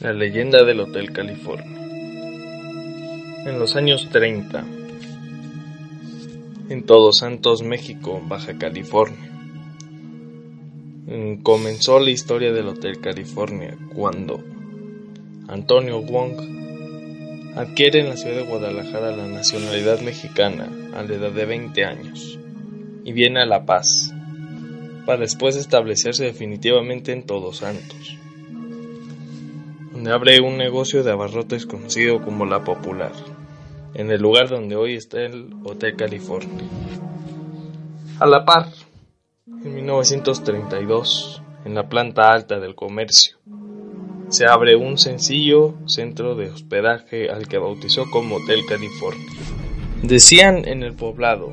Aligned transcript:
La 0.00 0.14
leyenda 0.14 0.64
del 0.64 0.80
Hotel 0.80 1.12
California. 1.12 1.78
En 3.44 3.58
los 3.58 3.76
años 3.76 4.08
30, 4.10 4.64
en 6.70 6.86
Todos 6.86 7.18
Santos, 7.18 7.62
México, 7.62 8.18
Baja 8.26 8.56
California, 8.56 9.30
comenzó 11.42 12.00
la 12.00 12.08
historia 12.08 12.50
del 12.50 12.68
Hotel 12.68 12.98
California 13.02 13.76
cuando 13.94 14.42
Antonio 15.48 16.00
Wong 16.00 17.54
adquiere 17.56 18.00
en 18.00 18.08
la 18.08 18.16
ciudad 18.16 18.36
de 18.36 18.44
Guadalajara 18.44 19.14
la 19.14 19.26
nacionalidad 19.26 20.00
mexicana 20.00 20.70
a 20.94 21.02
la 21.02 21.14
edad 21.14 21.32
de 21.32 21.44
20 21.44 21.84
años 21.84 22.38
y 23.04 23.12
viene 23.12 23.42
a 23.42 23.44
La 23.44 23.66
Paz 23.66 24.14
para 25.04 25.20
después 25.20 25.56
establecerse 25.56 26.24
definitivamente 26.24 27.12
en 27.12 27.24
Todos 27.24 27.58
Santos 27.58 28.19
abre 30.08 30.40
un 30.40 30.56
negocio 30.56 31.02
de 31.02 31.12
abarrotes 31.12 31.66
conocido 31.66 32.22
como 32.22 32.46
La 32.46 32.64
Popular, 32.64 33.12
en 33.94 34.10
el 34.10 34.20
lugar 34.20 34.48
donde 34.48 34.76
hoy 34.76 34.94
está 34.94 35.22
el 35.22 35.54
Hotel 35.64 35.96
California. 35.96 36.64
A 38.18 38.26
la 38.26 38.44
par, 38.44 38.68
en 39.46 39.74
1932, 39.74 41.42
en 41.64 41.74
la 41.74 41.88
planta 41.88 42.32
alta 42.32 42.58
del 42.60 42.74
comercio, 42.74 43.38
se 44.28 44.46
abre 44.46 44.76
un 44.76 44.96
sencillo 44.96 45.74
centro 45.86 46.36
de 46.36 46.50
hospedaje 46.50 47.30
al 47.30 47.48
que 47.48 47.58
bautizó 47.58 48.04
como 48.10 48.36
Hotel 48.36 48.60
California. 48.68 49.26
Decían 50.02 50.68
en 50.68 50.82
el 50.82 50.94
poblado 50.94 51.52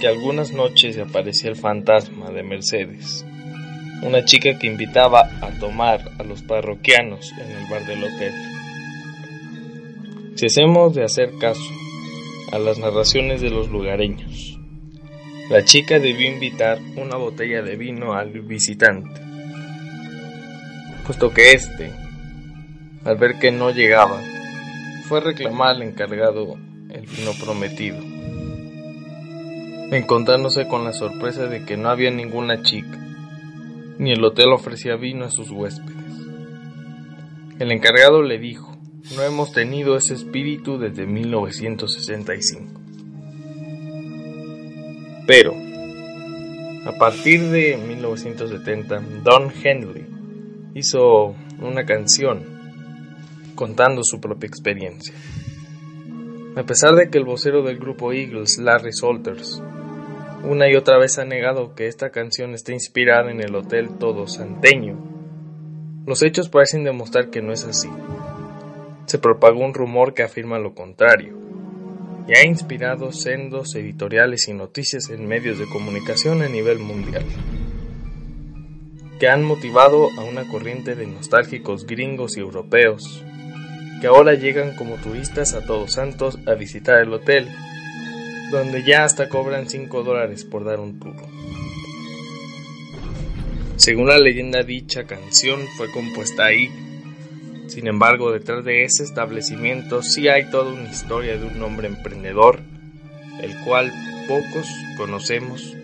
que 0.00 0.08
algunas 0.08 0.52
noches 0.52 0.98
aparecía 0.98 1.48
el 1.48 1.56
fantasma 1.56 2.30
de 2.30 2.42
Mercedes, 2.42 3.24
una 4.02 4.24
chica 4.24 4.58
que 4.58 4.66
invitaba 4.66 5.30
a 5.40 5.50
tomar 5.58 6.00
a 6.18 6.22
los 6.22 6.42
parroquianos 6.42 7.32
en 7.32 7.50
el 7.50 7.66
bar 7.70 7.84
del 7.86 8.04
hotel. 8.04 8.34
Hacemos 10.44 10.94
de 10.94 11.02
hacer 11.02 11.32
caso 11.38 11.72
a 12.52 12.58
las 12.58 12.78
narraciones 12.78 13.40
de 13.40 13.50
los 13.50 13.68
lugareños, 13.68 14.58
la 15.48 15.64
chica 15.64 15.98
debió 15.98 16.30
invitar 16.30 16.78
una 16.96 17.16
botella 17.16 17.62
de 17.62 17.76
vino 17.76 18.14
al 18.14 18.30
visitante, 18.40 19.20
puesto 21.06 21.32
que 21.32 21.52
éste, 21.52 21.92
al 23.04 23.16
ver 23.16 23.38
que 23.38 23.52
no 23.52 23.70
llegaba, 23.70 24.20
fue 25.08 25.18
a 25.18 25.22
reclamar 25.22 25.76
al 25.76 25.82
encargado 25.82 26.56
el 26.90 27.06
vino 27.06 27.32
prometido, 27.40 27.98
encontrándose 29.92 30.66
con 30.66 30.84
la 30.84 30.92
sorpresa 30.92 31.46
de 31.46 31.64
que 31.64 31.76
no 31.76 31.90
había 31.90 32.10
ninguna 32.10 32.62
chica 32.62 33.05
ni 33.98 34.12
el 34.12 34.24
hotel 34.24 34.52
ofrecía 34.52 34.96
vino 34.96 35.24
a 35.24 35.30
sus 35.30 35.50
huéspedes. 35.50 35.96
El 37.58 37.72
encargado 37.72 38.22
le 38.22 38.38
dijo, 38.38 38.76
no 39.14 39.22
hemos 39.22 39.52
tenido 39.52 39.96
ese 39.96 40.14
espíritu 40.14 40.78
desde 40.78 41.06
1965. 41.06 42.80
Pero, 45.26 45.54
a 46.84 46.92
partir 46.98 47.42
de 47.48 47.76
1970, 47.76 49.00
Don 49.24 49.50
Henley 49.62 50.06
hizo 50.74 51.34
una 51.60 51.84
canción 51.84 52.44
contando 53.54 54.04
su 54.04 54.20
propia 54.20 54.46
experiencia. 54.46 55.14
A 56.56 56.62
pesar 56.62 56.94
de 56.94 57.10
que 57.10 57.18
el 57.18 57.24
vocero 57.24 57.62
del 57.62 57.78
grupo 57.78 58.12
Eagles, 58.12 58.58
Larry 58.58 58.92
Salters, 58.92 59.62
una 60.44 60.70
y 60.70 60.76
otra 60.76 60.98
vez 60.98 61.18
ha 61.18 61.24
negado 61.24 61.74
que 61.74 61.86
esta 61.86 62.10
canción 62.10 62.54
está 62.54 62.72
inspirada 62.72 63.30
en 63.30 63.40
el 63.40 63.54
Hotel 63.54 63.98
Todo 63.98 64.26
Santeño. 64.26 64.96
Los 66.06 66.22
hechos 66.22 66.48
parecen 66.48 66.84
demostrar 66.84 67.30
que 67.30 67.42
no 67.42 67.52
es 67.52 67.64
así. 67.64 67.90
Se 69.06 69.18
propagó 69.18 69.64
un 69.64 69.74
rumor 69.74 70.14
que 70.14 70.22
afirma 70.22 70.58
lo 70.58 70.74
contrario, 70.74 71.36
y 72.28 72.36
ha 72.36 72.44
inspirado 72.44 73.12
sendos 73.12 73.74
editoriales 73.74 74.48
y 74.48 74.52
noticias 74.52 75.10
en 75.10 75.26
medios 75.26 75.58
de 75.58 75.66
comunicación 75.66 76.42
a 76.42 76.48
nivel 76.48 76.78
mundial, 76.78 77.24
que 79.18 79.28
han 79.28 79.44
motivado 79.44 80.08
a 80.18 80.24
una 80.24 80.46
corriente 80.48 80.94
de 80.94 81.06
nostálgicos 81.06 81.86
gringos 81.86 82.36
y 82.36 82.40
europeos, 82.40 83.24
que 84.00 84.08
ahora 84.08 84.34
llegan 84.34 84.76
como 84.76 84.96
turistas 84.96 85.54
a 85.54 85.64
Todos 85.64 85.92
Santos 85.92 86.38
a 86.46 86.54
visitar 86.54 87.00
el 87.00 87.12
hotel 87.12 87.48
donde 88.50 88.84
ya 88.84 89.04
hasta 89.04 89.28
cobran 89.28 89.68
5 89.68 90.02
dólares 90.02 90.44
por 90.44 90.64
dar 90.64 90.80
un 90.80 90.98
tour. 90.98 91.16
Según 93.76 94.08
la 94.08 94.18
leyenda, 94.18 94.62
dicha 94.62 95.04
canción 95.04 95.60
fue 95.76 95.90
compuesta 95.90 96.46
ahí. 96.46 96.70
Sin 97.66 97.86
embargo, 97.86 98.32
detrás 98.32 98.64
de 98.64 98.84
ese 98.84 99.02
establecimiento 99.02 100.02
sí 100.02 100.28
hay 100.28 100.50
toda 100.50 100.72
una 100.72 100.88
historia 100.88 101.36
de 101.36 101.46
un 101.46 101.62
hombre 101.62 101.88
emprendedor, 101.88 102.60
el 103.42 103.54
cual 103.64 103.92
pocos 104.28 104.66
conocemos 104.96 105.76